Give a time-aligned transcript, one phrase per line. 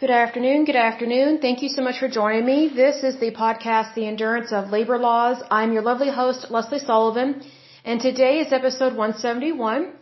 [0.00, 0.64] Good afternoon.
[0.64, 1.40] Good afternoon.
[1.40, 2.68] Thank you so much for joining me.
[2.74, 5.42] This is the podcast, The Endurance of Labor Laws.
[5.50, 7.42] I'm your lovely host, Lesley Sullivan,
[7.84, 9.92] and today is episode 171.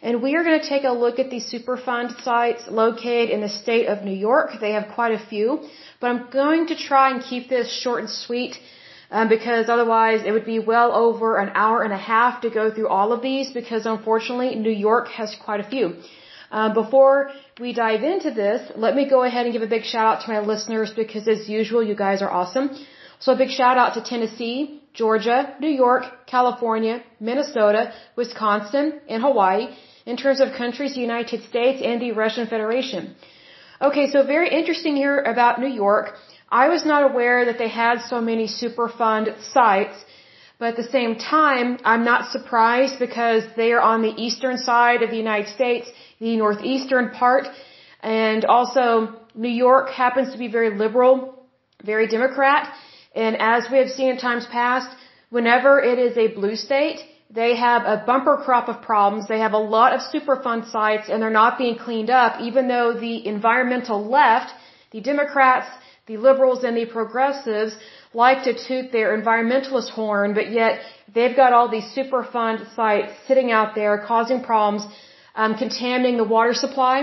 [0.00, 3.48] And we are going to take a look at the Superfund sites located in the
[3.48, 4.50] state of New York.
[4.60, 5.48] They have quite a few,
[5.98, 8.60] but I'm going to try and keep this short and sweet
[9.10, 12.70] um, because otherwise it would be well over an hour and a half to go
[12.72, 15.96] through all of these because unfortunately New York has quite a few.
[16.50, 17.30] Um, before
[17.60, 20.32] we dive into this, let me go ahead and give a big shout out to
[20.32, 22.70] my listeners because as usual, you guys are awesome.
[23.18, 29.68] So a big shout out to Tennessee, Georgia, New York, California, Minnesota, Wisconsin, and Hawaii
[30.06, 33.14] in terms of countries, the United States and the Russian Federation.
[33.80, 36.14] Okay, so very interesting here about New York.
[36.50, 39.96] I was not aware that they had so many Superfund sites,
[40.58, 45.02] but at the same time, I'm not surprised because they are on the eastern side
[45.02, 47.46] of the United States the northeastern part.
[48.02, 51.46] And also, New York happens to be very liberal,
[51.84, 52.72] very Democrat.
[53.14, 54.88] And as we have seen in times past,
[55.30, 59.28] whenever it is a blue state, they have a bumper crop of problems.
[59.28, 62.94] They have a lot of Superfund sites and they're not being cleaned up, even though
[62.94, 64.52] the environmental left,
[64.90, 65.68] the Democrats,
[66.06, 67.76] the liberals, and the progressives
[68.14, 70.80] like to toot their environmentalist horn, but yet
[71.14, 74.86] they've got all these Superfund sites sitting out there causing problems
[75.38, 76.96] um, contaminating the water supply,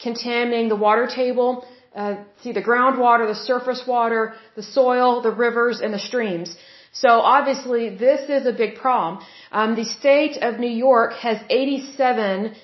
[0.00, 5.80] contaminating the water table, uh, see the groundwater, the surface water, the soil, the rivers,
[5.80, 6.56] and the streams.
[6.92, 9.22] So obviously this is a big problem.
[9.52, 12.54] Um, the state of New York has 87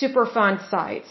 [0.00, 1.10] Superfund sites.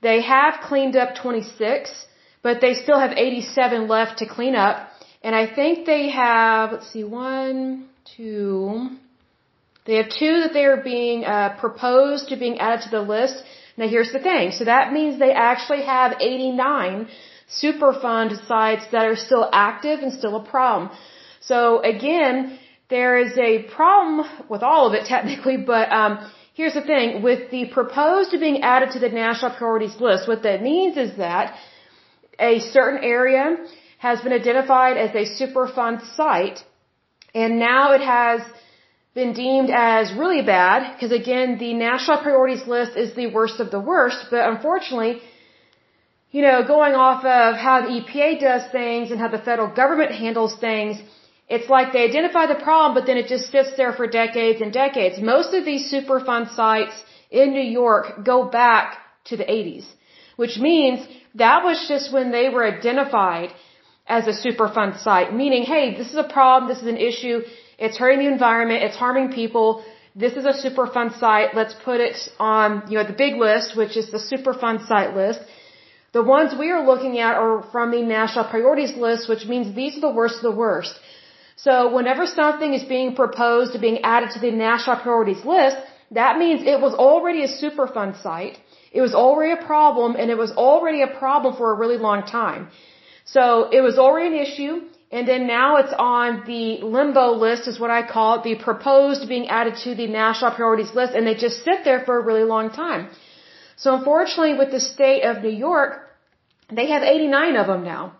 [0.00, 2.06] They have cleaned up 26,
[2.42, 4.87] but they still have 87 left to clean up.
[5.22, 8.90] And I think they have, let's see, one, two,
[9.88, 13.42] they have two that they are being uh, proposed to being added to the list.
[13.78, 14.52] Now here's the thing.
[14.52, 17.08] So that means they actually have 89
[17.62, 20.90] Superfund sites that are still active and still a problem.
[21.40, 22.58] So again,
[22.90, 27.22] there is a problem with all of it technically, but um, here's the thing.
[27.22, 31.16] With the proposed to being added to the national priorities list, what that means is
[31.16, 31.56] that
[32.38, 33.56] a certain area
[33.98, 36.58] has been identified as a Superfund site,
[37.34, 38.40] and now it has
[39.14, 43.70] been deemed as really bad because again, the national priorities list is the worst of
[43.76, 45.20] the worst, but unfortunately,
[46.30, 50.12] you know, going off of how the EPA does things and how the federal government
[50.24, 50.98] handles things,
[51.48, 54.72] it's like they identify the problem, but then it just sits there for decades and
[54.72, 55.18] decades.
[55.34, 56.96] Most of these Superfund sites
[57.30, 58.98] in New York go back
[59.28, 59.86] to the 80s,
[60.36, 60.98] which means
[61.34, 63.50] that was just when they were identified
[64.08, 67.42] as a Superfund site, meaning, hey, this is a problem, this is an issue,
[67.78, 68.82] it's hurting the environment.
[68.82, 69.84] It's harming people.
[70.24, 71.54] This is a Superfund site.
[71.54, 75.40] Let's put it on, you know, the big list, which is the Superfund site list.
[76.12, 79.96] The ones we are looking at are from the national priorities list, which means these
[79.98, 80.98] are the worst of the worst.
[81.54, 85.76] So whenever something is being proposed to being added to the national priorities list,
[86.20, 88.58] that means it was already a Superfund site.
[88.90, 92.22] It was already a problem and it was already a problem for a really long
[92.22, 92.70] time.
[93.34, 94.74] So it was already an issue.
[95.10, 96.64] And then now it's on the
[96.96, 100.94] limbo list is what I call it, the proposed being added to the national priorities
[100.94, 103.08] list and they just sit there for a really long time.
[103.76, 105.92] So unfortunately with the state of New York,
[106.70, 108.12] they have 89 of them now.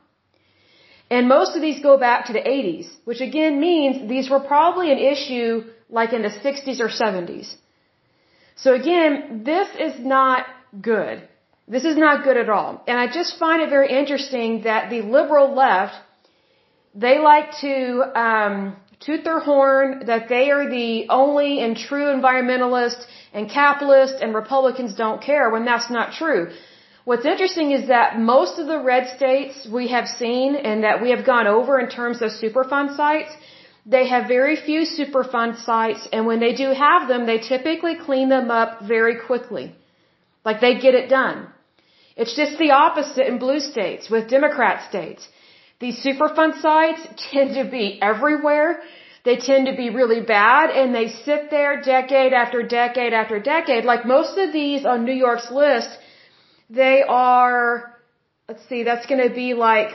[1.11, 4.91] And most of these go back to the 80s, which again means these were probably
[4.93, 7.55] an issue like in the 60s or 70s.
[8.57, 10.47] So again, this is not
[10.81, 11.29] good.
[11.69, 12.83] This is not good at all.
[12.89, 15.95] And I just find it very interesting that the liberal left
[16.95, 17.73] they like to
[18.25, 24.35] um, toot their horn that they are the only and true environmentalist and capitalist and
[24.35, 26.51] Republicans don't care when that's not true.
[27.05, 31.11] What's interesting is that most of the red states we have seen and that we
[31.11, 33.33] have gone over in terms of Superfund sites,
[33.87, 38.29] they have very few Superfund sites and when they do have them, they typically clean
[38.29, 39.75] them up very quickly.
[40.45, 41.47] Like they get it done.
[42.21, 45.29] It's just the opposite in blue states with Democrat states.
[45.79, 48.81] These Superfund sites tend to be everywhere.
[49.25, 53.85] They tend to be really bad and they sit there decade after decade after decade.
[53.85, 55.91] Like most of these on New York's list,
[56.69, 57.95] they are,
[58.49, 59.91] let's see, that's going to be like,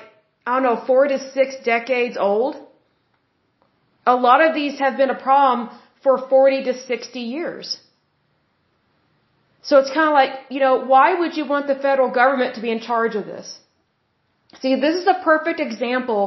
[0.46, 2.56] I don't know, four to six decades old.
[4.06, 5.70] A lot of these have been a problem
[6.04, 7.78] for 40 to 60 years.
[9.68, 12.62] So it's kind of like, you know, why would you want the federal government to
[12.62, 13.48] be in charge of this?
[14.62, 16.24] See, this is a perfect example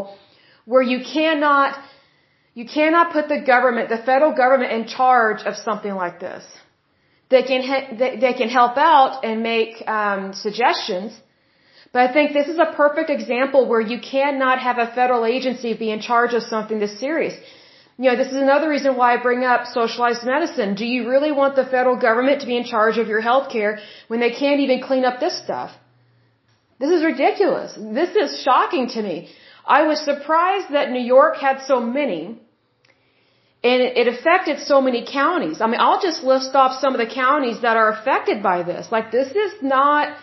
[0.64, 1.78] where you cannot,
[2.54, 6.44] you cannot put the government, the federal government in charge of something like this.
[7.28, 11.12] They can, they, they can help out and make um, suggestions,
[11.92, 15.74] But I think this is a perfect example where you cannot have a federal agency
[15.74, 17.34] be in charge of something this serious.
[17.98, 20.74] You know, this is another reason why I bring up socialized medicine.
[20.74, 23.78] Do you really want the federal government to be in charge of your health care
[24.08, 25.70] when they can't even clean up this stuff?
[26.78, 27.74] This is ridiculous.
[28.00, 29.30] This is shocking to me.
[29.64, 32.38] I was surprised that New York had so many
[33.64, 35.60] and it affected so many counties.
[35.60, 38.92] I mean, I'll just list off some of the counties that are affected by this.
[38.92, 40.16] Like, this is not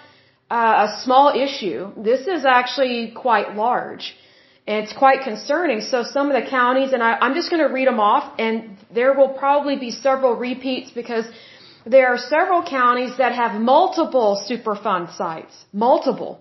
[0.49, 1.91] uh, a small issue.
[1.97, 4.15] This is actually quite large.
[4.65, 5.81] It's quite concerning.
[5.81, 8.77] So some of the counties, and I, I'm just going to read them off, and
[8.93, 11.25] there will probably be several repeats because
[11.85, 15.65] there are several counties that have multiple Superfund sites.
[15.73, 16.39] Multiple.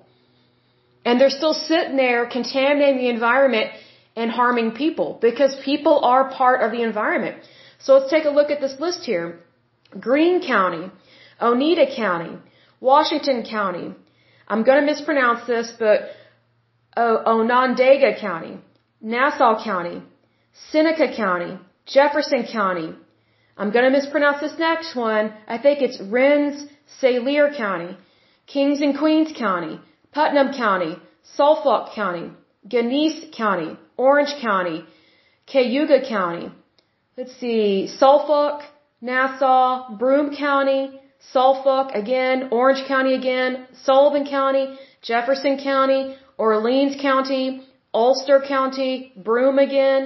[1.05, 3.73] And they're still sitting there contaminating the environment
[4.15, 7.43] and harming people because people are part of the environment.
[7.81, 9.41] So let's take a look at this list here.
[9.99, 10.93] Greene County,
[11.41, 12.39] Oneida County,
[12.81, 13.95] Washington County.
[14.47, 16.11] I'm going to mispronounce this, but
[16.97, 18.59] Onondaga County,
[19.01, 20.03] Nassau County,
[20.71, 22.95] Seneca County, Jefferson County.
[23.57, 25.33] I'm going to mispronounce this next one.
[25.47, 26.67] I think it's Rennes
[27.01, 27.97] Salyer County,
[28.47, 29.81] Kings and Queens County,
[30.13, 32.31] Putnam County, Suffolk County,
[32.67, 34.85] Genesee County, Orange County,
[35.47, 36.51] Cayuga County.
[37.17, 38.63] Let's see, Suffolk,
[39.01, 41.01] Nassau, Broome County,
[41.33, 46.17] Suffolk again, Orange County again, Sullivan County, Jefferson County,
[46.47, 47.45] Orleans County,
[47.95, 48.93] Ulster County,
[49.29, 50.01] Broome again,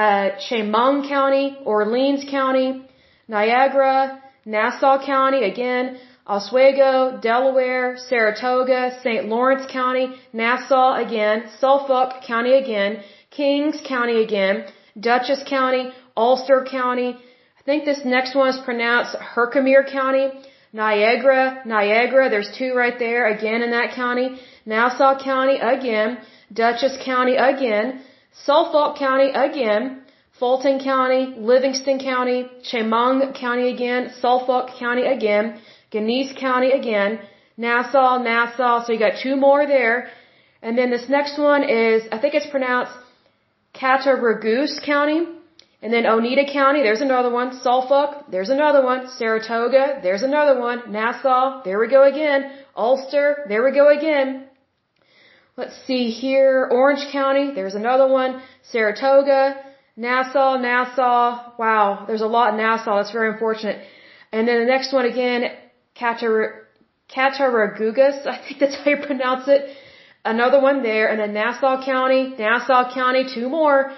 [0.00, 2.68] uh, Chemung County, Orleans County,
[3.28, 3.96] Niagara,
[4.46, 5.84] Nassau County again,
[6.26, 9.26] Oswego, Delaware, Saratoga, St.
[9.32, 12.90] Lawrence County, Nassau again, Suffolk County again,
[13.30, 14.64] Kings County again,
[14.98, 15.84] Dutchess County,
[16.16, 17.10] Ulster County.
[17.60, 20.26] I think this next one is pronounced Herkimer County,
[20.74, 24.28] Niagara, Niagara, there's two right there, again in that county,
[24.66, 26.18] Nassau County again,
[26.52, 28.02] Dutchess County again,
[28.32, 30.02] Suffolk County again,
[30.38, 35.60] Fulton County, Livingston County, Chemung County again, Suffolk County again,
[35.92, 37.20] Genesee County again,
[37.56, 40.08] Nassau, Nassau, so you got two more there.
[40.60, 42.92] And then this next one is, I think it's pronounced
[43.74, 45.26] Cattaraugus County.
[45.82, 47.52] And then Oneida County, there's another one.
[47.60, 49.06] Suffolk, there's another one.
[49.18, 50.90] Saratoga, there's another one.
[50.90, 52.50] Nassau, there we go again.
[52.74, 54.46] Ulster, there we go again.
[55.56, 56.68] Let's see here.
[56.68, 58.42] Orange County, there's another one.
[58.72, 59.54] Saratoga,
[59.96, 61.52] Nassau, Nassau.
[61.56, 62.96] Wow, there's a lot in Nassau.
[62.96, 63.86] That's very unfortunate.
[64.32, 65.44] And then the next one again,
[65.96, 69.76] Cattaraugus, I think that's how you pronounce it.
[70.24, 73.92] Another one there, and then Nassau County, Nassau County, two more,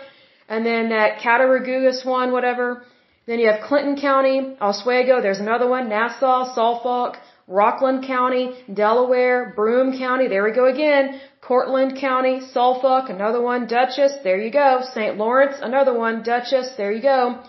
[0.49, 2.85] and then that Cattaraugus one, whatever.
[3.27, 7.17] Then you have Clinton County, Oswego, there's another one, Nassau, Suffolk,
[7.49, 14.15] Rockland County, Delaware, Broome County, there we go again, Cortland County, Suffolk, another one, Dutchess,
[14.25, 15.17] there you go, St.
[15.17, 17.43] Lawrence, another one, Dutchess, there you go,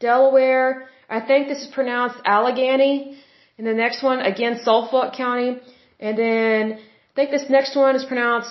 [0.00, 3.16] Delaware, I think this is pronounced Allegany,
[3.58, 5.60] and the next one, again, Suffolk County.
[6.00, 8.50] And then I think this next one is pronounced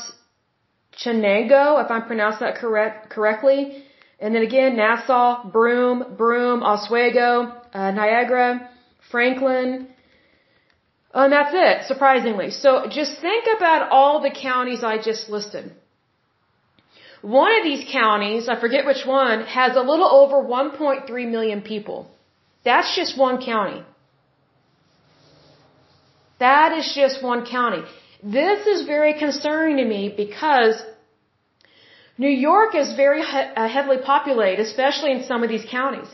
[1.03, 3.83] Chenango, if I'm that correct, correctly.
[4.19, 8.69] And then again, Nassau, Broome, Broome, Oswego, uh, Niagara,
[9.09, 9.87] Franklin.
[11.13, 12.51] And that's it, surprisingly.
[12.51, 15.71] So just think about all the counties I just listed.
[17.21, 22.09] One of these counties, I forget which one, has a little over 1.3 million people.
[22.63, 23.83] That's just one county.
[26.39, 27.83] That is just one county.
[28.23, 30.81] This is very concerning to me because
[32.17, 36.09] New York is very uh, heavily populated, especially in some of these counties.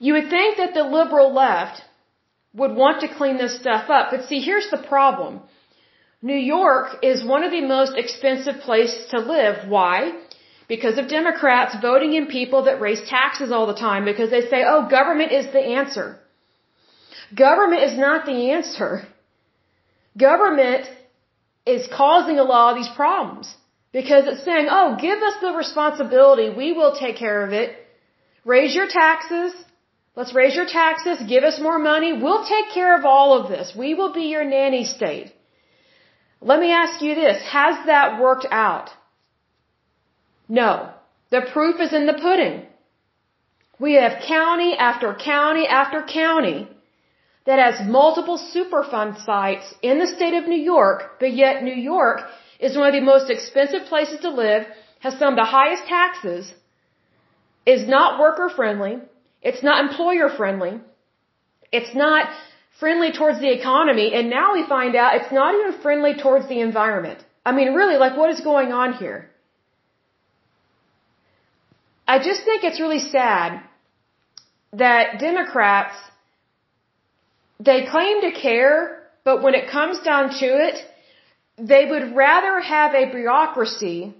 [0.00, 1.82] You would think that the liberal left
[2.54, 5.40] would want to clean this stuff up, but see, here's the problem.
[6.20, 9.68] New York is one of the most expensive places to live.
[9.68, 10.12] Why?
[10.66, 14.64] Because of Democrats voting in people that raise taxes all the time because they say,
[14.66, 16.18] oh, government is the answer.
[17.34, 19.06] Government is not the answer.
[20.16, 20.90] Government
[21.66, 23.54] is causing a lot of these problems
[23.92, 26.50] because it's saying, oh, give us the responsibility.
[26.50, 27.76] We will take care of it.
[28.44, 29.52] Raise your taxes.
[30.18, 31.18] Let's raise your taxes.
[31.32, 32.12] Give us more money.
[32.12, 33.66] We'll take care of all of this.
[33.82, 35.28] We will be your nanny state.
[36.40, 37.40] Let me ask you this.
[37.56, 38.88] Has that worked out?
[40.48, 40.70] No.
[41.30, 42.56] The proof is in the pudding.
[43.78, 46.68] We have county after county after county
[47.46, 52.22] that has multiple Superfund sites in the state of New York, but yet New York
[52.58, 54.66] is one of the most expensive places to live,
[54.98, 56.52] has some of the highest taxes,
[57.64, 58.98] is not worker friendly,
[59.42, 60.80] it's not employer friendly,
[61.70, 62.28] it's not
[62.80, 66.60] friendly towards the economy, and now we find out it's not even friendly towards the
[66.60, 67.24] environment.
[67.44, 69.30] I mean, really, like, what is going on here?
[72.06, 73.62] I just think it's really sad
[74.72, 75.96] that Democrats,
[77.58, 80.76] they claim to care, but when it comes down to it,
[81.58, 84.14] they would rather have a bureaucracy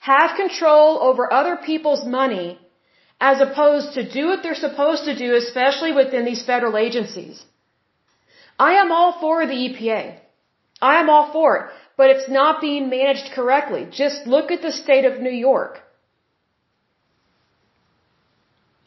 [0.00, 2.58] have control over other people's money
[3.20, 7.44] as opposed to do what they're supposed to do, especially within these federal agencies.
[8.58, 10.18] I am all for the EPA.
[10.80, 13.86] I am all for it, but it's not being managed correctly.
[13.90, 15.80] Just look at the state of New York.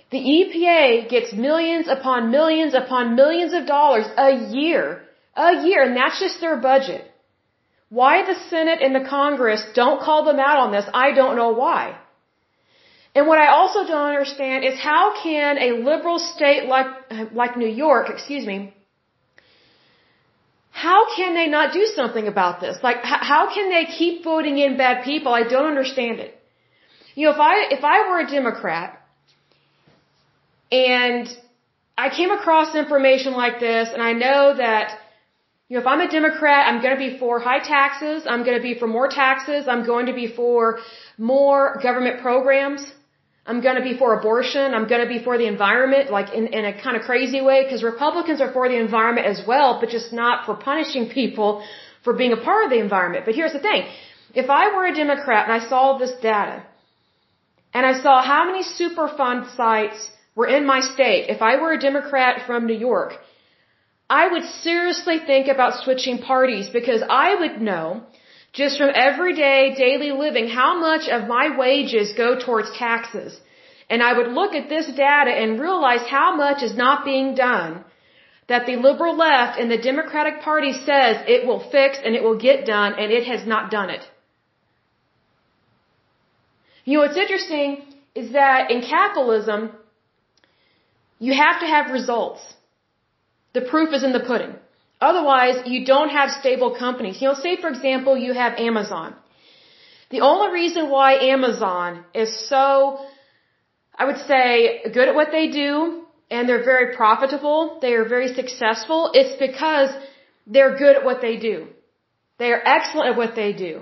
[0.09, 5.01] The EPA gets millions upon millions upon millions of dollars a year.
[5.35, 7.03] A year, and that's just their budget.
[7.89, 11.51] Why the Senate and the Congress don't call them out on this, I don't know
[11.51, 11.97] why.
[13.15, 16.87] And what I also don't understand is how can a liberal state like,
[17.31, 18.73] like New York, excuse me,
[20.71, 22.77] how can they not do something about this?
[22.81, 25.31] Like, how can they keep voting in bad people?
[25.31, 26.33] I don't understand it.
[27.13, 28.99] You know, if I, if I were a Democrat
[30.71, 31.27] and
[31.95, 34.97] I came across information like this and I know that
[35.69, 38.23] you know, if I'm a Democrat, I'm going to be for high taxes.
[38.27, 39.67] I'm going to be for more taxes.
[39.67, 40.79] I'm going to be for
[41.17, 42.81] more government programs.
[43.45, 44.73] I'm going to be for abortion.
[44.73, 47.63] I'm going to be for the environment, like in, in a kind of crazy way,
[47.63, 51.63] because Republicans are for the environment as well, but just not for punishing people
[52.03, 53.25] for being a part of the environment.
[53.25, 53.83] But here's the thing.
[54.33, 56.63] If I were a Democrat and I saw this data,
[57.73, 61.79] and I saw how many Superfund sites were in my state, if I were a
[61.79, 63.13] Democrat from New York,
[64.09, 68.03] I would seriously think about switching parties because I would know
[68.53, 73.39] just from everyday daily living how much of my wages go towards taxes.
[73.89, 77.83] And I would look at this data and realize how much is not being done
[78.47, 82.37] that the liberal left and the Democratic Party says it will fix and it will
[82.37, 84.03] get done and it has not done it.
[86.85, 87.83] You know, what's interesting
[88.13, 89.71] is that in capitalism,
[91.19, 92.41] you have to have results.
[93.53, 94.55] The proof is in the pudding.
[95.09, 97.21] Otherwise, you don't have stable companies.
[97.21, 99.09] You know, say for example, you have Amazon.
[100.15, 102.67] The only reason why Amazon is so,
[104.01, 104.47] I would say,
[104.97, 105.73] good at what they do
[106.31, 109.89] and they're very profitable, they are very successful, it's because
[110.47, 111.67] they're good at what they do.
[112.39, 113.81] They are excellent at what they do.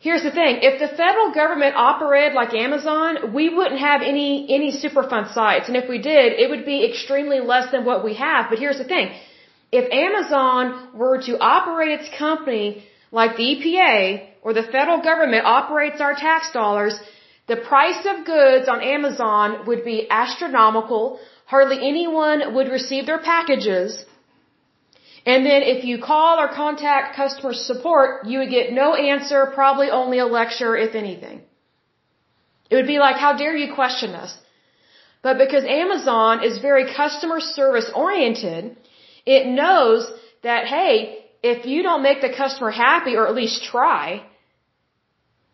[0.00, 0.60] Here's the thing.
[0.62, 5.66] If the federal government operated like Amazon, we wouldn't have any, any Superfund sites.
[5.66, 8.46] And if we did, it would be extremely less than what we have.
[8.48, 9.10] But here's the thing.
[9.72, 16.00] If Amazon were to operate its company like the EPA or the federal government operates
[16.00, 16.94] our tax dollars,
[17.48, 21.18] the price of goods on Amazon would be astronomical.
[21.46, 24.04] Hardly anyone would receive their packages.
[25.26, 29.90] And then if you call or contact customer support, you would get no answer, probably
[29.90, 31.42] only a lecture, if anything.
[32.70, 34.36] It would be like, how dare you question us?
[35.22, 38.76] But because Amazon is very customer service oriented,
[39.26, 40.10] it knows
[40.42, 44.22] that, hey, if you don't make the customer happy or at least try,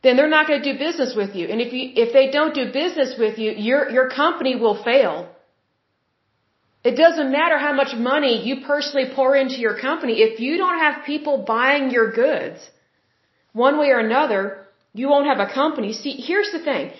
[0.02, 1.48] then they're not going to do business with you.
[1.48, 5.33] And if you, if they don't do business with you, your, your company will fail.
[6.90, 10.14] It doesn't matter how much money you personally pour into your company.
[10.28, 12.70] If you don't have people buying your goods,
[13.52, 14.42] one way or another,
[14.92, 15.92] you won't have a company.
[15.94, 16.92] See, here's the thing.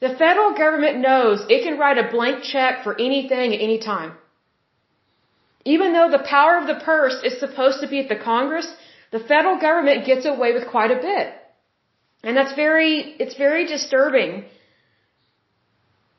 [0.00, 4.12] The federal government knows it can write a blank check for anything at any time.
[5.64, 8.68] Even though the power of the purse is supposed to be at the Congress,
[9.12, 11.26] the federal government gets away with quite a bit.
[12.22, 12.92] And that's very,
[13.22, 14.44] it's very disturbing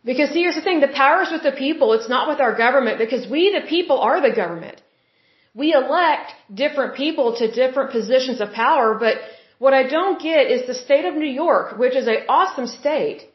[0.05, 2.99] because here's the thing, the power is with the people, it's not with our government
[2.99, 4.81] because we the people are the government.
[5.53, 9.17] We elect different people to different positions of power, but
[9.57, 13.27] what I don't get is the state of New York, which is an awesome state.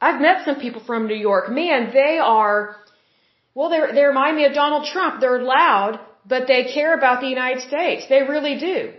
[0.00, 1.48] I've met some people from New York.
[1.50, 2.76] Man, they are,
[3.54, 5.20] well, they they remind me of Donald Trump.
[5.20, 8.08] They're loud, but they care about the United States.
[8.08, 8.92] They really do.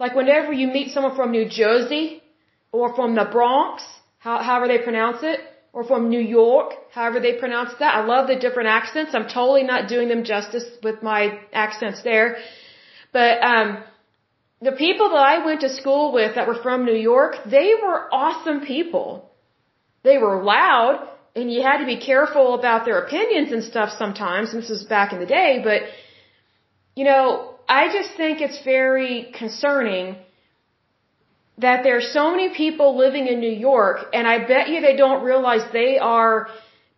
[0.00, 2.20] Like whenever you meet someone from New Jersey
[2.72, 3.84] or from the Bronx,
[4.18, 5.38] how, however they pronounce it,
[5.72, 7.94] or from New York, however they pronounce that.
[7.94, 9.14] I love the different accents.
[9.14, 12.36] I'm totally not doing them justice with my accents there.
[13.12, 13.82] But um
[14.60, 17.98] the people that I went to school with that were from New York, they were
[18.12, 19.28] awesome people.
[20.04, 24.52] They were loud and you had to be careful about their opinions and stuff sometimes.
[24.52, 25.82] This was back in the day, but
[26.94, 30.16] you know, I just think it's very concerning
[31.58, 34.96] that there are so many people living in New York, and I bet you they
[34.96, 36.48] don't realize they are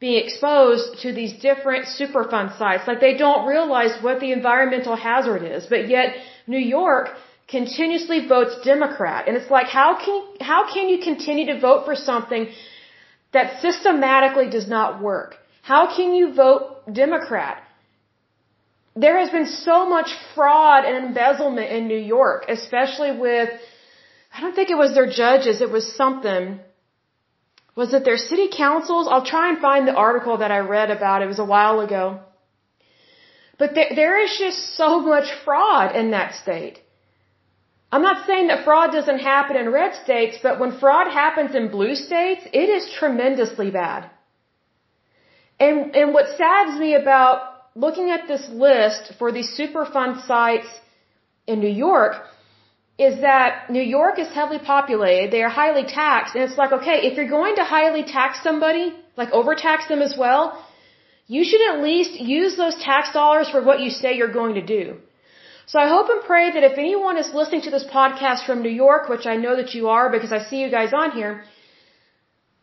[0.00, 2.86] being exposed to these different Superfund sites.
[2.86, 7.08] Like they don't realize what the environmental hazard is, but yet New York
[7.48, 9.28] continuously votes Democrat.
[9.28, 12.48] And it's like, how can, how can you continue to vote for something
[13.32, 15.36] that systematically does not work?
[15.62, 16.60] How can you vote
[16.92, 17.62] Democrat?
[18.96, 23.48] There has been so much fraud and embezzlement in New York, especially with,
[24.34, 26.58] I don't think it was their judges, it was something.
[27.76, 29.08] Was it their city councils?
[29.10, 31.22] I'll try and find the article that I read about.
[31.22, 32.20] It was a while ago.
[33.58, 36.80] But there, there is just so much fraud in that state.
[37.92, 41.68] I'm not saying that fraud doesn't happen in red states, but when fraud happens in
[41.68, 44.10] blue states, it is tremendously bad.
[45.60, 47.36] And, and what saddens me about
[47.76, 50.66] looking at this list for these Superfund sites
[51.46, 52.14] in New York
[52.98, 56.98] is that New York is heavily populated, they are highly taxed, and it's like, okay,
[57.08, 60.64] if you're going to highly tax somebody, like overtax them as well,
[61.26, 64.64] you should at least use those tax dollars for what you say you're going to
[64.64, 64.98] do.
[65.66, 68.76] So I hope and pray that if anyone is listening to this podcast from New
[68.84, 71.44] York, which I know that you are because I see you guys on here,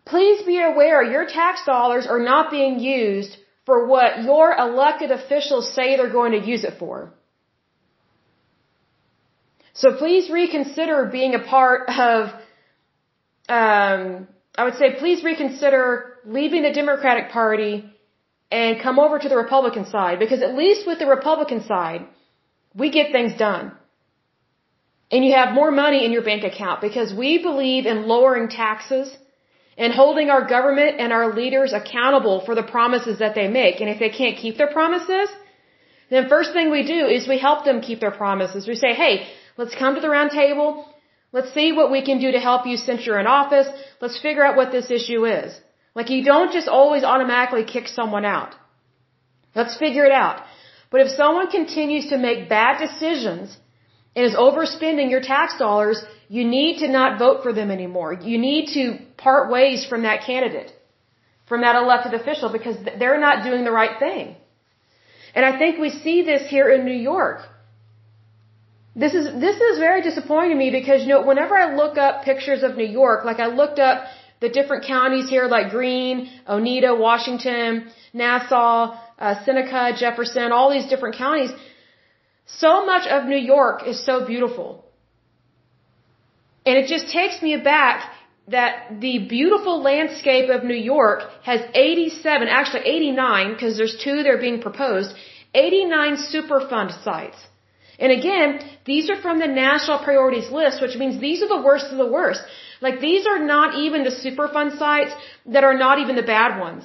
[0.06, 5.74] please be aware your tax dollars are not being used for what your elected officials
[5.74, 7.14] say they're going to use it for.
[9.74, 12.30] So please reconsider being a part of,
[13.48, 17.86] um, I would say please reconsider leaving the Democratic Party
[18.52, 22.06] and come over to the Republican side because at least with the Republican side,
[22.76, 23.72] we get things done.
[25.10, 29.16] And you have more money in your bank account because we believe in lowering taxes
[29.78, 33.82] and holding our government and our leaders accountable for the promises that they make.
[33.82, 35.30] And if they can't keep their promises,
[36.10, 38.68] then first thing we do is we help them keep their promises.
[38.68, 39.28] We say, hey,
[39.62, 40.70] let's come to the round table.
[41.36, 43.68] Let's see what we can do to help you since you're in office.
[44.04, 45.50] Let's figure out what this issue is.
[45.98, 48.52] Like you don't just always automatically kick someone out.
[49.60, 50.38] Let's figure it out.
[50.92, 53.58] But if someone continues to make bad decisions
[54.16, 55.98] and is overspending your tax dollars,
[56.38, 58.12] you need to not vote for them anymore.
[58.14, 58.84] You need to
[59.26, 60.72] part ways from that candidate,
[61.50, 64.36] from that elected official, because they're not doing the right thing.
[65.36, 67.40] And I think we see this here in New York.
[68.96, 72.24] This is, this is very disappointing to me because, you know, whenever I look up
[72.24, 74.06] pictures of New York, like I looked up
[74.42, 81.16] the different counties here like Greene, Oneida, Washington, Nassau, uh, Seneca, Jefferson, all these different
[81.16, 81.52] counties.
[82.46, 84.84] So much of New York is so beautiful.
[86.66, 88.12] And it just takes me aback
[88.48, 94.28] that the beautiful landscape of New York has 87, actually 89, because there's two that
[94.28, 95.16] are being proposed,
[95.54, 97.38] 89 Superfund sites.
[98.02, 98.50] And again,
[98.92, 102.12] these are from the national priorities list, which means these are the worst of the
[102.18, 102.42] worst.
[102.86, 105.14] Like these are not even the Superfund sites
[105.46, 106.84] that are not even the bad ones.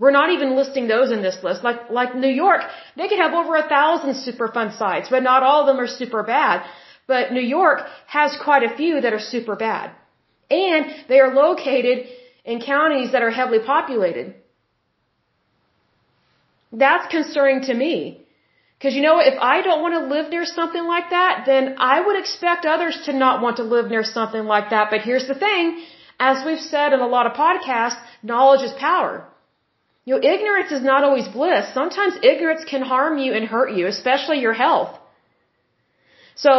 [0.00, 1.62] We're not even listing those in this list.
[1.62, 2.62] Like, like New York,
[2.96, 6.22] they could have over a thousand Superfund sites, but not all of them are super
[6.22, 6.64] bad.
[7.06, 9.92] But New York has quite a few that are super bad.
[10.50, 12.08] And they are located
[12.44, 14.34] in counties that are heavily populated.
[16.72, 18.26] That's concerning to me.
[18.80, 22.00] Because you know, if I don't want to live near something like that, then I
[22.04, 24.88] would expect others to not want to live near something like that.
[24.92, 25.84] But here's the thing,
[26.18, 29.12] as we've said in a lot of podcasts, knowledge is power.
[30.06, 31.66] You know, ignorance is not always bliss.
[31.74, 34.98] Sometimes ignorance can harm you and hurt you, especially your health.
[36.34, 36.52] So,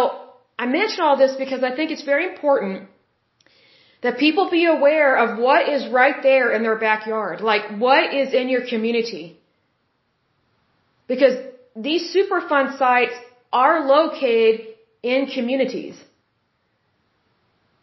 [0.60, 2.88] I mention all this because I think it's very important
[4.04, 7.42] that people be aware of what is right there in their backyard.
[7.42, 9.40] Like, what is in your community.
[11.08, 11.36] Because
[11.76, 13.14] these Superfund sites
[13.52, 14.68] are located
[15.04, 15.96] in communities.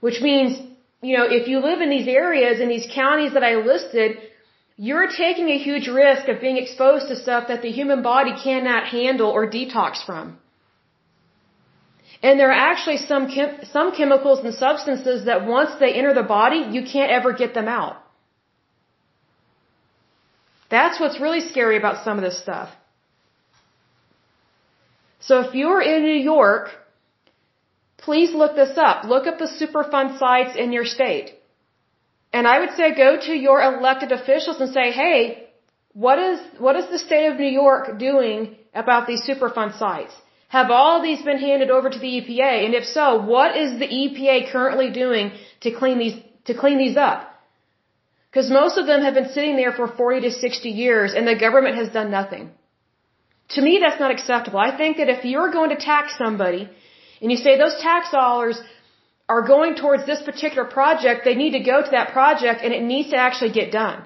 [0.00, 0.58] Which means,
[1.02, 4.18] you know, if you live in these areas, in these counties that I listed,
[4.76, 8.84] you're taking a huge risk of being exposed to stuff that the human body cannot
[8.86, 10.38] handle or detox from.
[12.22, 16.22] And there are actually some chem- some chemicals and substances that once they enter the
[16.22, 17.96] body, you can't ever get them out.
[20.68, 22.70] That's what's really scary about some of this stuff.
[25.20, 26.70] So if you're in New York,
[27.96, 29.04] please look this up.
[29.04, 31.34] Look up the Superfund sites in your state.
[32.32, 35.48] And I would say go to your elected officials and say, hey,
[35.92, 40.14] what is, what is the state of New York doing about these Superfund sites?
[40.48, 42.64] Have all these been handed over to the EPA?
[42.64, 46.96] And if so, what is the EPA currently doing to clean these, to clean these
[46.96, 47.28] up?
[48.30, 51.34] Because most of them have been sitting there for 40 to 60 years and the
[51.34, 52.50] government has done nothing.
[53.56, 54.58] To me, that's not acceptable.
[54.58, 56.68] I think that if you're going to tax somebody
[57.20, 58.60] and you say those tax dollars
[59.28, 62.82] are going towards this particular project, they need to go to that project and it
[62.82, 64.02] needs to actually get done.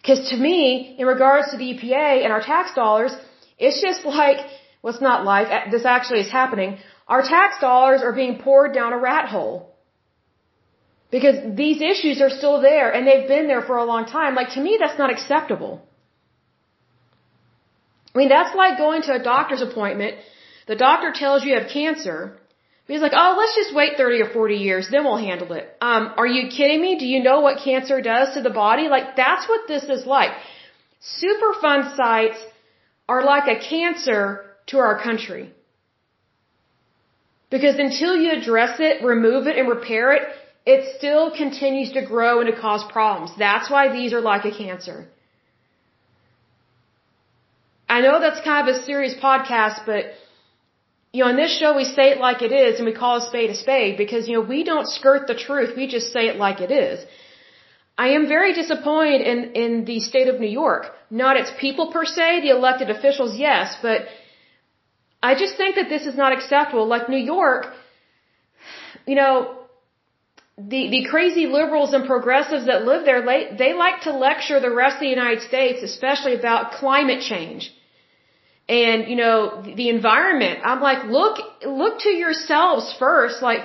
[0.00, 3.12] Because to me, in regards to the EPA and our tax dollars,
[3.58, 4.38] it's just like,
[4.82, 6.78] well, it's not like, this actually is happening.
[7.08, 9.68] Our tax dollars are being poured down a rat hole.
[11.10, 14.34] Because these issues are still there and they've been there for a long time.
[14.34, 15.86] Like to me, that's not acceptable.
[18.14, 20.16] I mean, that's like going to a doctor's appointment.
[20.66, 22.38] The doctor tells you you have cancer.
[22.88, 25.66] He's like, oh, let's just wait 30 or 40 years, then we'll handle it.
[25.80, 26.98] Um, are you kidding me?
[26.98, 28.88] Do you know what cancer does to the body?
[28.88, 30.32] Like, that's what this is like.
[31.00, 32.38] Superfund sites
[33.08, 34.24] are like a cancer
[34.66, 35.52] to our country.
[37.50, 40.22] Because until you address it, remove it, and repair it,
[40.64, 43.30] it still continues to grow and to cause problems.
[43.38, 45.08] That's why these are like a cancer.
[47.94, 50.02] I know that's kind of a serious podcast, but
[51.12, 53.24] you know, in this show we say it like it is and we call a
[53.30, 55.76] spade a spade because, you know, we don't skirt the truth.
[55.80, 57.04] We just say it like it is.
[58.04, 60.86] I am very disappointed in, in the state of New York.
[61.10, 64.06] Not its people per se, the elected officials, yes, but
[65.22, 66.86] I just think that this is not acceptable.
[66.94, 67.66] Like New York,
[69.06, 69.34] you know,
[70.56, 73.22] the, the crazy liberals and progressives that live there,
[73.62, 77.70] they like to lecture the rest of the United States, especially about climate change.
[78.68, 80.60] And, you know, the environment.
[80.64, 83.42] I'm like, look, look to yourselves first.
[83.42, 83.60] Like,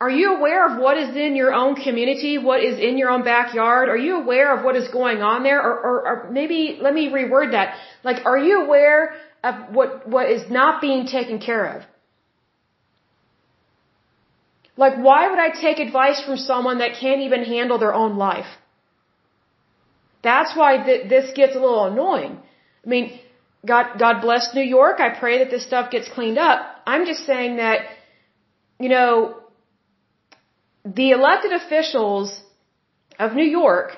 [0.00, 2.38] are you aware of what is in your own community?
[2.38, 3.88] What is in your own backyard?
[3.88, 5.60] Are you aware of what is going on there?
[5.60, 7.76] Or, or, or maybe, let me reword that.
[8.04, 11.82] Like, are you aware of what, what is not being taken care of.
[14.76, 18.46] Like, why would I take advice from someone that can't even handle their own life?
[20.22, 22.38] That's why th- this gets a little annoying.
[22.84, 23.18] I mean,
[23.66, 25.00] God, God bless New York.
[25.00, 26.60] I pray that this stuff gets cleaned up.
[26.86, 27.80] I'm just saying that,
[28.78, 29.42] you know,
[30.84, 32.40] the elected officials
[33.18, 33.96] of New York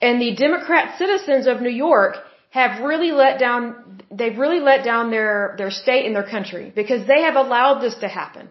[0.00, 2.16] and the Democrat citizens of New York
[2.50, 7.06] have really let down they've really let down their, their state and their country because
[7.06, 8.48] they have allowed this to happen.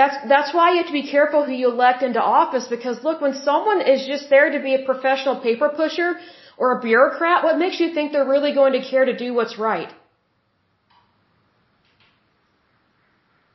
[0.00, 3.18] That's, that's why you have to be careful who you elect into office because look,
[3.24, 6.10] when someone is just there to be a professional paper pusher
[6.56, 9.58] or a bureaucrat, what makes you think they're really going to care to do what's
[9.58, 9.92] right?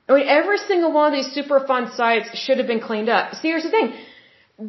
[0.08, 3.34] I mean, every single one of these Superfund sites should have been cleaned up.
[3.40, 3.92] See, here's the thing.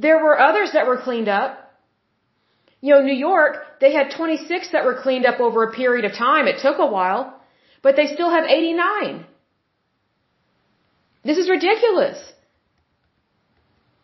[0.06, 1.50] There were others that were cleaned up,
[2.80, 6.12] you know, New York, they had 26 that were cleaned up over a period of
[6.12, 6.46] time.
[6.46, 7.22] It took a while,
[7.82, 9.26] but they still have 89.
[11.28, 12.18] This is ridiculous.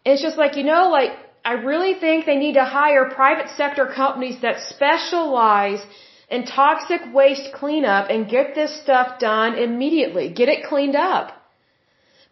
[0.04, 1.12] It's just like, you know, like,
[1.44, 5.82] I really think they need to hire private sector companies that specialize
[6.28, 10.26] in toxic waste cleanup and get this stuff done immediately.
[10.40, 11.28] Get it cleaned up.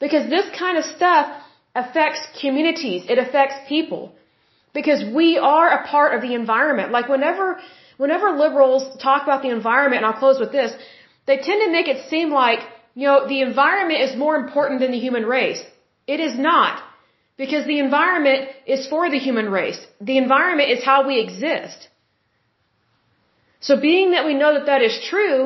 [0.05, 1.27] Because this kind of stuff
[1.75, 3.03] affects communities.
[3.09, 4.13] It affects people
[4.73, 6.91] because we are a part of the environment.
[6.91, 7.61] Like whenever,
[7.99, 10.73] whenever liberals talk about the environment, and I'll close with this,
[11.27, 12.61] they tend to make it seem like,
[13.01, 15.63] you know, the environment is more important than the human race.
[16.15, 16.83] It is not.
[17.43, 19.81] Because the environment is for the human race.
[20.09, 21.89] The environment is how we exist.
[23.67, 25.39] So being that we know that that is true,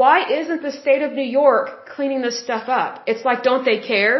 [0.00, 3.04] why isn't the state of New York cleaning this stuff up?
[3.06, 4.16] It's like, don't they care?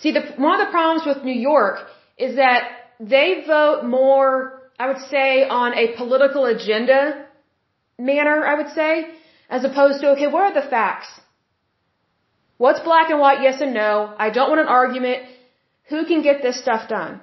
[0.00, 1.76] See, the, one of the problems with New York
[2.16, 2.62] is that
[2.98, 4.30] they vote more,
[4.78, 5.28] I would say,
[5.60, 7.26] on a political agenda
[7.98, 8.90] manner, I would say,
[9.48, 11.08] as opposed to, okay, what are the facts?
[12.56, 14.14] What's black and white, yes and no?
[14.18, 15.22] I don't want an argument.
[15.90, 17.20] Who can get this stuff done?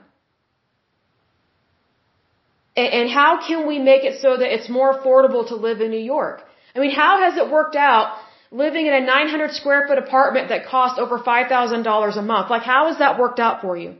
[2.76, 6.06] And how can we make it so that it's more affordable to live in New
[6.16, 6.42] York?
[6.76, 8.18] I mean, how has it worked out
[8.50, 12.50] living in a 900 square foot apartment that costs over $5,000 a month?
[12.50, 13.96] Like, how has that worked out for you?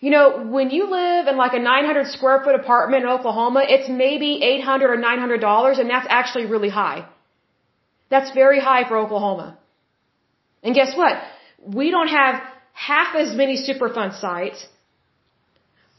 [0.00, 3.88] You know, when you live in like a 900 square foot apartment in Oklahoma, it's
[3.88, 7.06] maybe 800 or 900 dollars, and that's actually really high.
[8.08, 9.58] That's very high for Oklahoma.
[10.62, 11.16] And guess what?
[11.80, 14.66] We don't have half as many Superfund sites.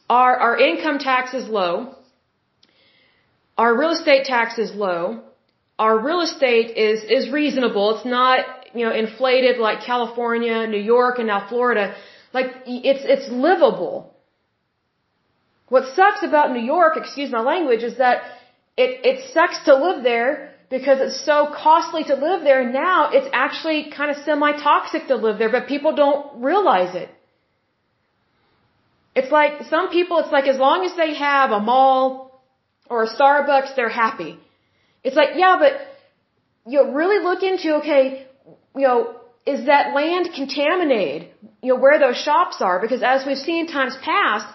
[0.09, 1.95] Our, our income tax is low.
[3.57, 5.21] Our real estate tax is low.
[5.77, 7.95] Our real estate is, is reasonable.
[7.95, 8.39] It's not,
[8.73, 11.95] you know, inflated like California, New York, and now Florida.
[12.33, 14.13] Like, it's, it's livable.
[15.67, 18.23] What sucks about New York, excuse my language, is that
[18.77, 22.69] it, it sucks to live there because it's so costly to live there.
[22.71, 27.09] Now it's actually kind of semi-toxic to live there, but people don't realize it.
[29.15, 32.41] It's like, some people, it's like as long as they have a mall
[32.89, 34.39] or a Starbucks, they're happy.
[35.03, 35.73] It's like, yeah, but
[36.65, 38.25] you really look into, okay,
[38.75, 41.29] you know, is that land contaminated?
[41.61, 44.47] you know, where those shops are because as we've seen times past,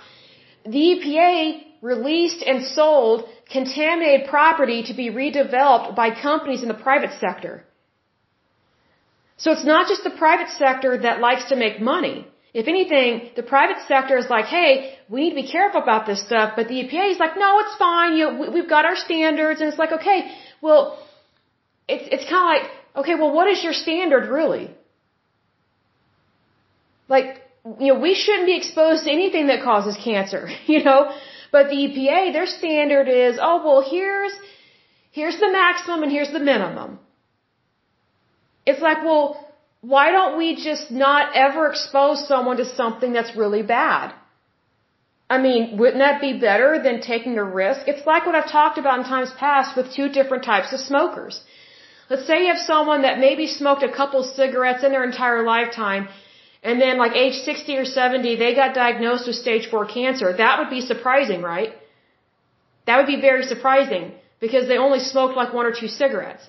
[0.64, 7.12] the EPA released and sold contaminated property to be redeveloped by companies in the private
[7.20, 7.64] sector.
[9.36, 12.26] So it's not just the private sector that likes to make money.
[12.54, 16.24] If anything, the private sector is like, hey, we need to be careful about this
[16.24, 18.16] stuff, but the EPA is like, no, it's fine.
[18.16, 20.98] You know, we've got our standards, and it's like, okay, well,
[21.86, 24.74] it's it's kind of like, okay, well, what is your standard really?
[27.08, 27.42] Like,
[27.80, 31.12] you know, we shouldn't be exposed to anything that causes cancer, you know.
[31.52, 34.32] But the EPA, their standard is, oh well, here's
[35.10, 36.98] here's the maximum and here's the minimum.
[38.66, 39.24] It's like, well,
[39.80, 44.12] why don't we just not ever expose someone to something that's really bad?
[45.28, 47.88] I mean, wouldn't that be better than taking a risk?
[47.92, 51.40] It's like what I've talked about in times past with two different types of smokers.
[52.10, 56.08] Let's say you have someone that maybe smoked a couple cigarettes in their entire lifetime
[56.68, 60.28] and then like age 60 or 70, they got diagnosed with stage 4 cancer.
[60.44, 61.72] That would be surprising, right?
[62.86, 64.04] That would be very surprising
[64.44, 66.44] because they only smoked like one or two cigarettes.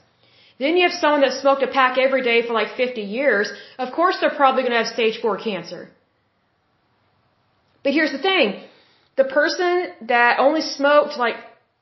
[0.62, 3.52] Then you have someone that smoked a pack every day for like 50 years.
[3.86, 5.82] Of course they're probably going to have stage 4 cancer.
[7.84, 8.48] But here's the thing.
[9.22, 9.74] The person
[10.14, 11.38] that only smoked like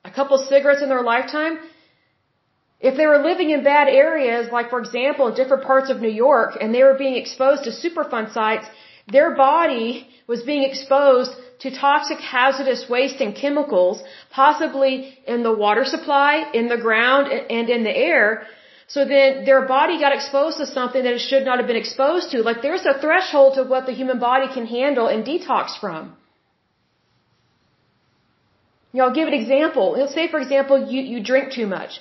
[0.09, 1.55] a couple cigarettes in their lifetime,
[2.79, 6.15] if they were living in bad areas, like for example, in different parts of New
[6.27, 8.67] York, and they were being exposed to Superfund sites,
[9.07, 15.85] their body was being exposed to toxic hazardous waste and chemicals, possibly in the water
[15.85, 18.45] supply, in the ground, and in the air.
[18.87, 22.31] So then their body got exposed to something that it should not have been exposed
[22.31, 22.41] to.
[22.41, 26.15] Like there's a threshold to what the human body can handle and detox from.
[28.91, 29.95] You know, I'll give an example.
[29.97, 31.99] Let's say, for example, you, you drink too much.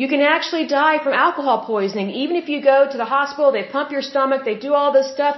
[0.00, 2.08] You can actually die from alcohol poisoning.
[2.22, 5.10] Even if you go to the hospital, they pump your stomach, they do all this
[5.16, 5.36] stuff.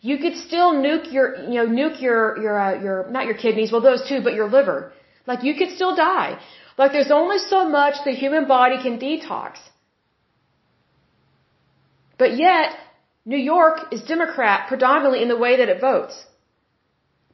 [0.00, 3.72] You could still nuke your, you know, nuke your, your, uh, your, not your kidneys,
[3.72, 4.92] well those too, but your liver.
[5.26, 6.38] Like you could still die.
[6.78, 9.58] Like there's only so much the human body can detox.
[12.16, 12.76] But yet,
[13.24, 16.16] New York is Democrat predominantly in the way that it votes.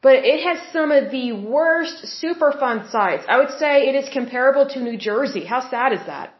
[0.01, 3.25] But it has some of the worst Superfund sites.
[3.29, 5.45] I would say it is comparable to New Jersey.
[5.45, 6.33] How sad is that?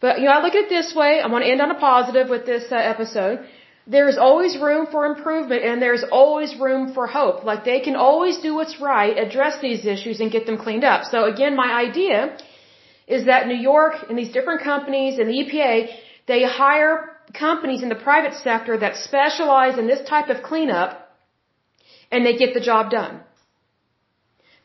[0.00, 1.20] But, you know, I look at it this way.
[1.20, 3.46] I want to end on a positive with this uh, episode.
[3.86, 7.44] There's always room for improvement and there's always room for hope.
[7.44, 11.04] Like they can always do what's right, address these issues and get them cleaned up.
[11.04, 12.36] So again, my idea
[13.06, 15.88] is that New York and these different companies and the EPA,
[16.26, 20.90] they hire companies in the private sector that specialize in this type of cleanup
[22.10, 23.20] and they get the job done.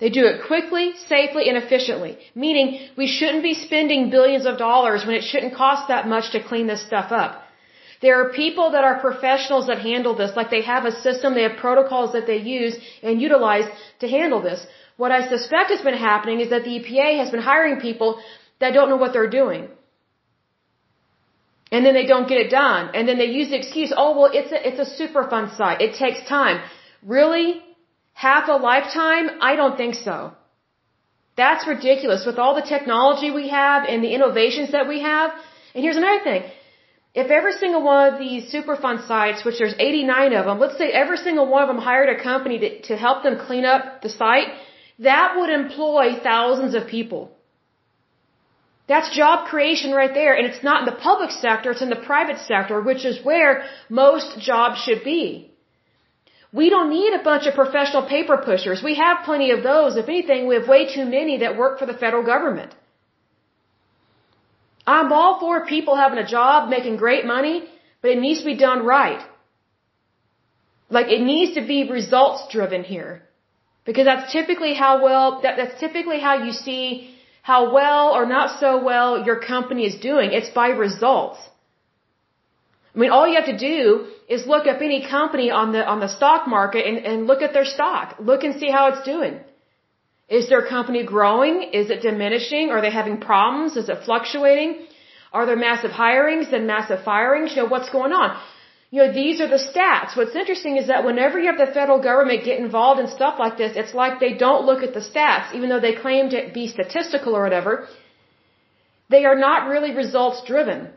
[0.01, 2.17] They do it quickly, safely, and efficiently.
[2.43, 2.67] Meaning,
[3.01, 6.65] we shouldn't be spending billions of dollars when it shouldn't cost that much to clean
[6.71, 7.33] this stuff up.
[8.01, 11.47] There are people that are professionals that handle this, like they have a system, they
[11.49, 13.67] have protocols that they use and utilize
[13.99, 14.65] to handle this.
[14.97, 18.19] What I suspect has been happening is that the EPA has been hiring people
[18.59, 19.69] that don't know what they're doing.
[21.71, 22.89] And then they don't get it done.
[22.95, 25.79] And then they use the excuse, oh well, it's a, it's a Superfund site.
[25.79, 26.57] It takes time.
[27.03, 27.61] Really?
[28.13, 29.29] Half a lifetime?
[29.41, 30.33] I don't think so.
[31.35, 32.25] That's ridiculous.
[32.25, 35.31] With all the technology we have and the innovations that we have.
[35.73, 36.43] And here's another thing.
[37.13, 40.91] If every single one of these Superfund sites, which there's 89 of them, let's say
[40.91, 44.09] every single one of them hired a company to, to help them clean up the
[44.09, 44.47] site,
[44.99, 47.31] that would employ thousands of people.
[48.87, 50.33] That's job creation right there.
[50.35, 53.63] And it's not in the public sector, it's in the private sector, which is where
[53.89, 55.50] most jobs should be.
[56.53, 58.83] We don't need a bunch of professional paper pushers.
[58.83, 59.95] We have plenty of those.
[59.95, 62.75] If anything, we have way too many that work for the federal government.
[64.85, 67.69] I'm all for people having a job, making great money,
[68.01, 69.23] but it needs to be done right.
[70.89, 73.23] Like it needs to be results driven here.
[73.85, 78.59] Because that's typically how well, that, that's typically how you see how well or not
[78.59, 80.31] so well your company is doing.
[80.33, 81.39] It's by results.
[82.93, 85.99] I mean, all you have to do is look up any company on the on
[86.01, 88.15] the stock market and, and look at their stock.
[88.19, 89.39] Look and see how it's doing.
[90.27, 91.55] Is their company growing?
[91.79, 92.69] Is it diminishing?
[92.69, 93.77] Are they having problems?
[93.81, 94.87] Is it fluctuating?
[95.33, 97.55] Are there massive hirings and massive firings?
[97.55, 98.37] You know, what's going on?
[98.91, 100.17] You know, these are the stats.
[100.17, 103.57] What's interesting is that whenever you have the federal government get involved in stuff like
[103.57, 106.67] this, it's like they don't look at the stats, even though they claim to be
[106.67, 107.87] statistical or whatever.
[109.09, 110.89] They are not really results driven.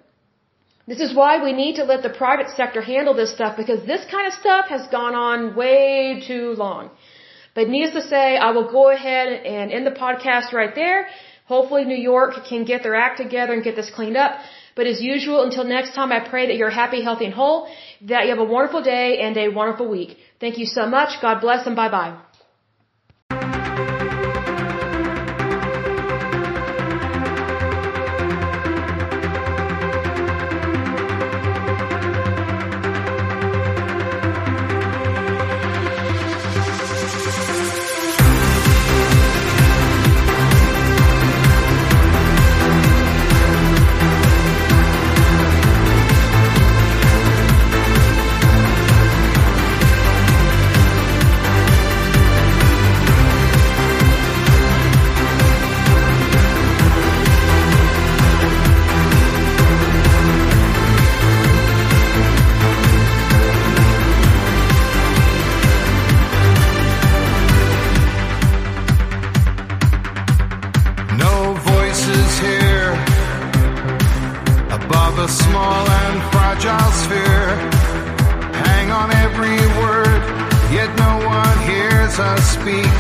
[0.87, 4.05] This is why we need to let the private sector handle this stuff because this
[4.11, 6.91] kind of stuff has gone on way too long.
[7.55, 11.09] But needless to say, I will go ahead and end the podcast right there.
[11.47, 14.33] Hopefully New York can get their act together and get this cleaned up.
[14.75, 17.69] But as usual, until next time, I pray that you're happy, healthy, and whole,
[18.03, 20.17] that you have a wonderful day and a wonderful week.
[20.41, 21.21] Thank you so much.
[21.23, 22.19] God bless and bye bye.
[82.15, 82.95] words I speak.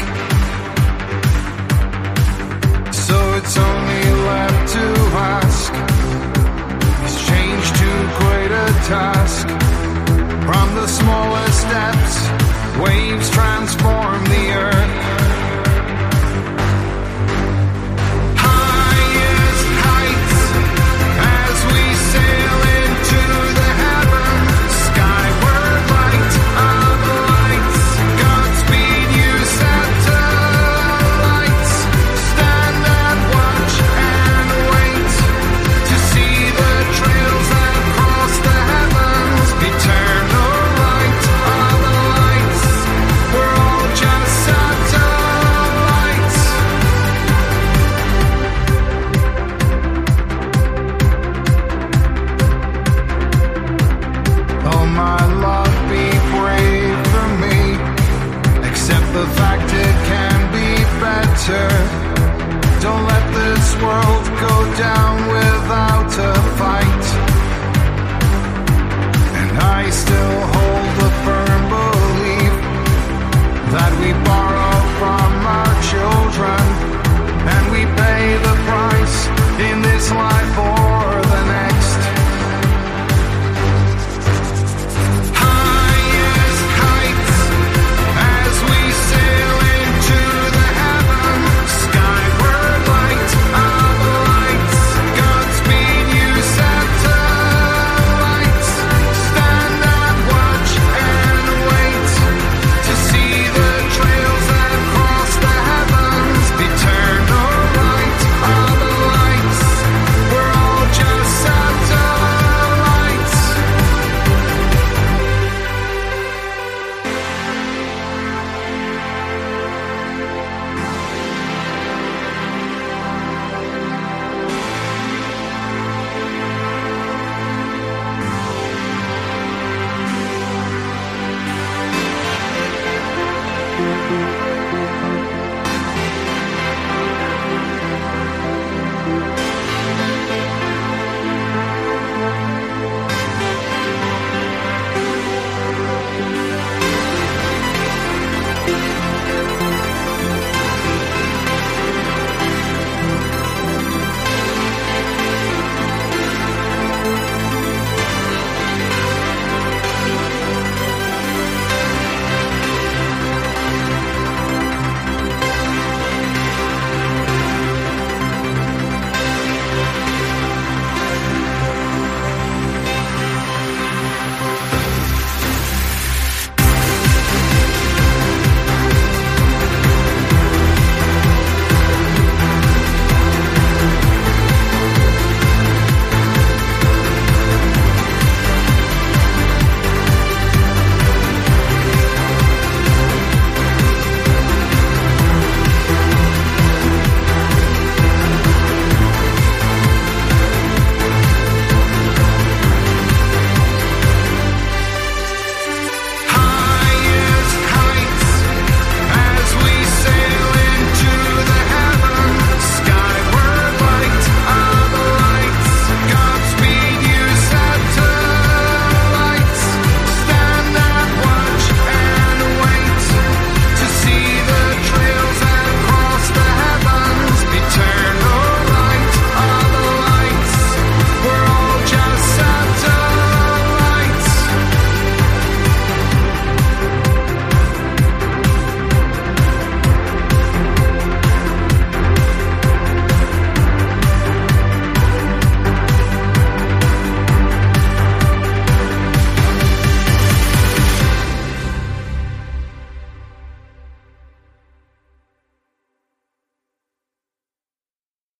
[2.92, 5.72] So it's only left to ask.
[7.04, 9.48] It's change to quite a task?
[10.46, 12.14] From the smallest steps,
[12.80, 14.83] waves transform the earth.